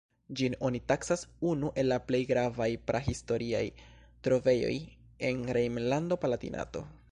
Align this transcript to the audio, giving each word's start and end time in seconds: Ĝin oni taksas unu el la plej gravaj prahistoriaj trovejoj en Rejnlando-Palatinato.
Ĝin 0.37 0.53
oni 0.69 0.79
taksas 0.91 1.25
unu 1.49 1.69
el 1.81 1.89
la 1.93 1.99
plej 2.07 2.21
gravaj 2.31 2.69
prahistoriaj 2.89 3.61
trovejoj 4.29 4.75
en 5.31 5.47
Rejnlando-Palatinato. 5.59 6.87